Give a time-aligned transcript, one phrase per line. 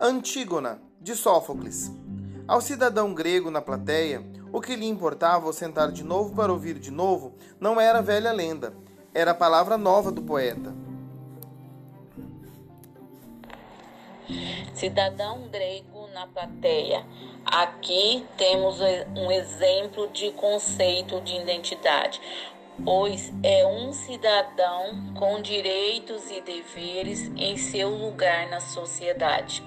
[0.00, 1.90] Antígona, de Sófocles.
[2.46, 6.78] Ao cidadão grego na plateia, o que lhe importava ao sentar de novo para ouvir
[6.78, 8.72] de novo não era a velha lenda,
[9.12, 10.72] era a palavra nova do poeta.
[14.72, 17.04] Cidadão grego na plateia.
[17.44, 18.78] Aqui temos
[19.16, 22.20] um exemplo de conceito de identidade
[22.84, 29.62] pois é um cidadão com direitos e deveres em seu lugar na sociedade.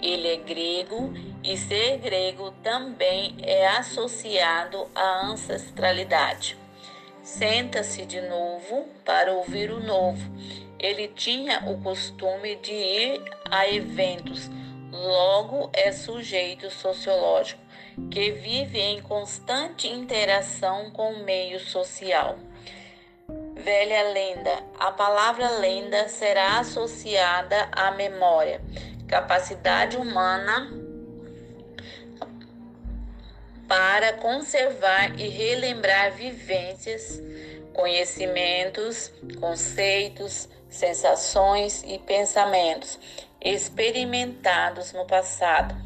[0.00, 6.56] Ele é grego e ser grego também é associado à ancestralidade.
[7.22, 10.22] Senta-se de novo para ouvir o novo.
[10.78, 14.48] Ele tinha o costume de ir a eventos,
[14.92, 17.67] logo é sujeito sociológico
[18.10, 22.38] que vive em constante interação com o meio social.
[23.54, 28.60] Velha lenda: a palavra lenda será associada à memória,
[29.06, 30.70] capacidade humana
[33.68, 37.20] para conservar e relembrar vivências,
[37.74, 42.98] conhecimentos, conceitos, sensações e pensamentos
[43.40, 45.76] experimentados no passado.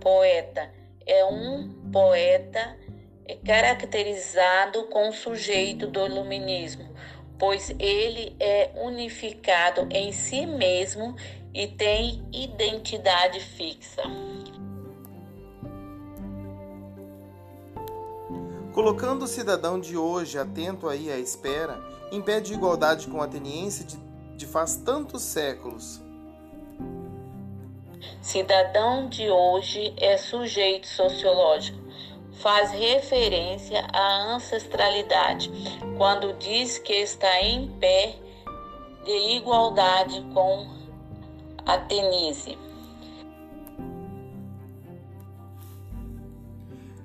[0.00, 0.77] Poeta
[1.08, 2.76] é um poeta
[3.44, 6.88] caracterizado com o sujeito do iluminismo,
[7.38, 11.16] pois ele é unificado em si mesmo
[11.54, 14.02] e tem identidade fixa.
[18.72, 23.96] Colocando o cidadão de hoje atento aí à espera, impede igualdade com o ateniense de,
[24.36, 26.00] de faz tantos séculos.
[28.20, 31.78] Cidadão de hoje é sujeito sociológico.
[32.40, 35.50] Faz referência à ancestralidade
[35.96, 38.16] quando diz que está em pé
[39.04, 40.68] de igualdade com
[41.66, 42.56] Atenise.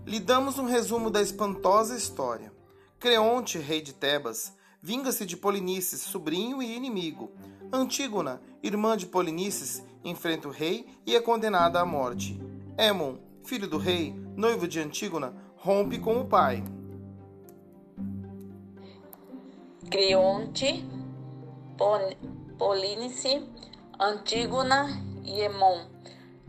[0.05, 2.51] Lhe damos um resumo da espantosa história.
[2.99, 7.31] Creonte, rei de Tebas, vinga-se de Polinices, sobrinho e inimigo.
[7.71, 12.39] Antígona, irmã de Polinices, enfrenta o rei e é condenada à morte.
[12.77, 16.63] Émon, filho do rei, noivo de Antígona, rompe com o pai.
[19.89, 20.83] Creonte,
[22.57, 23.47] Polinice,
[23.99, 24.87] Antígona
[25.23, 25.85] e Emon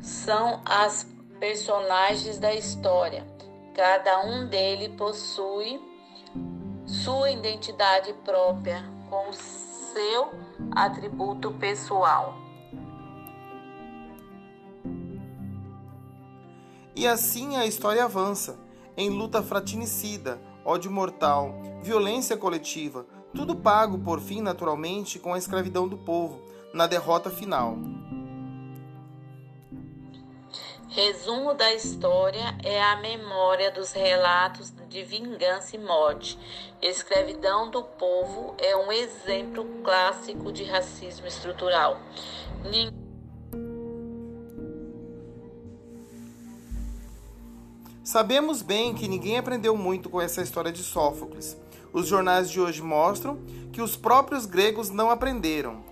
[0.00, 1.06] são as
[1.38, 3.26] personagens da história.
[3.74, 5.80] Cada um deles possui
[6.86, 10.30] sua identidade própria com seu
[10.74, 12.34] atributo pessoal.
[16.96, 18.56] E assim a história avança,
[18.96, 25.88] em luta fratricida, ódio mortal, violência coletiva, tudo pago por fim naturalmente com a escravidão
[25.88, 26.40] do povo,
[26.72, 27.76] na derrota final.
[30.88, 36.38] Resumo da história é a memória dos relatos de vingança e morte.
[36.80, 41.98] Escravidão do povo é um exemplo clássico de racismo estrutural.
[48.04, 51.56] Sabemos bem que ninguém aprendeu muito com essa história de Sófocles.
[51.90, 53.38] Os jornais de hoje mostram
[53.72, 55.82] que os próprios gregos não aprenderam.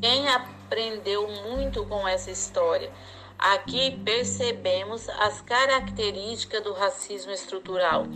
[0.00, 2.92] Quem aprendeu muito com essa história?
[3.36, 8.06] Aqui percebemos as características do racismo estrutural,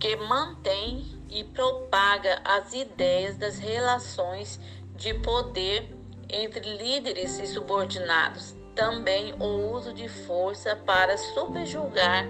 [0.00, 4.58] que mantém e propaga as ideias das relações
[4.94, 5.94] de poder
[6.30, 12.26] entre líderes e subordinados, também o uso de força para subjugar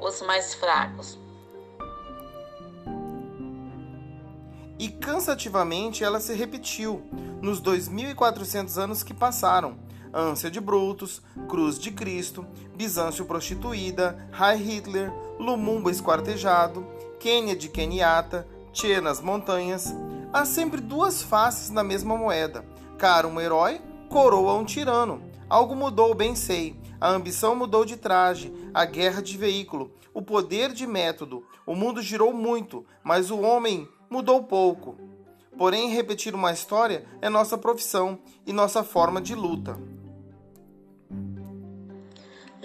[0.00, 1.18] os mais fracos.
[4.78, 7.02] E cansativamente ela se repetiu
[7.42, 9.76] nos 2400 anos que passaram.
[10.12, 16.86] Ânsia de Brutus, Cruz de Cristo, Bizâncio prostituída, High Hitler, Lumumba esquartejado,
[17.58, 19.92] de Kenyatta, Che nas montanhas.
[20.32, 22.64] Há sempre duas faces na mesma moeda.
[22.96, 25.29] Cara um herói, coroa um tirano.
[25.50, 26.76] Algo mudou, bem sei.
[27.00, 31.44] A ambição mudou de traje, a guerra de veículo, o poder de método.
[31.66, 34.96] O mundo girou muito, mas o homem mudou pouco.
[35.58, 39.76] Porém, repetir uma história é nossa profissão e nossa forma de luta.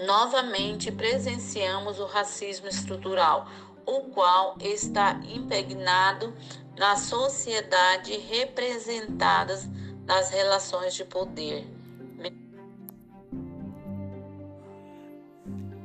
[0.06, 3.48] Novamente presenciamos o racismo estrutural,
[3.84, 6.32] o qual está impregnado
[6.78, 9.68] na sociedade representadas
[10.06, 11.75] nas relações de poder.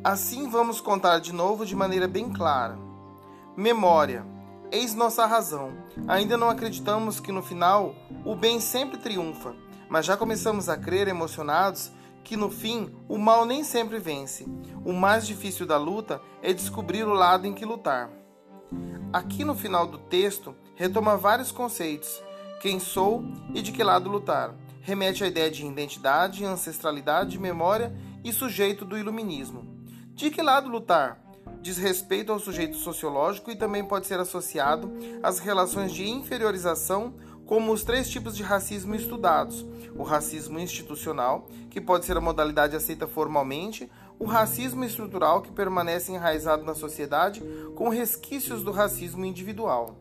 [0.03, 2.75] Assim vamos contar de novo de maneira bem clara.
[3.55, 4.25] Memória.
[4.71, 5.73] Eis nossa razão.
[6.07, 7.93] Ainda não acreditamos que no final
[8.25, 9.55] o bem sempre triunfa,
[9.87, 11.91] mas já começamos a crer emocionados
[12.23, 14.47] que no fim o mal nem sempre vence.
[14.83, 18.09] O mais difícil da luta é descobrir o lado em que lutar.
[19.13, 22.23] Aqui no final do texto retoma vários conceitos:
[22.59, 24.55] quem sou e de que lado lutar.
[24.81, 29.79] Remete à ideia de identidade, ancestralidade, memória e sujeito do iluminismo.
[30.21, 31.19] De que lado lutar?
[31.63, 37.15] Diz respeito ao sujeito sociológico e também pode ser associado às relações de inferiorização
[37.47, 39.65] como os três tipos de racismo estudados:
[39.95, 43.89] o racismo institucional, que pode ser a modalidade aceita formalmente,
[44.19, 47.41] o racismo estrutural, que permanece enraizado na sociedade,
[47.75, 49.97] com resquícios do racismo individual.